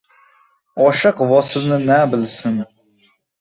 [0.85, 2.59] Oshiq vosilni na bilsin?!